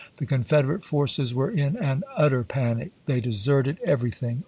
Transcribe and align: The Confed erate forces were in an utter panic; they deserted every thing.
The 0.17 0.25
Confed 0.25 0.65
erate 0.65 0.83
forces 0.83 1.31
were 1.31 1.51
in 1.51 1.77
an 1.77 2.01
utter 2.15 2.43
panic; 2.43 2.89
they 3.05 3.21
deserted 3.21 3.77
every 3.85 4.09
thing. 4.09 4.39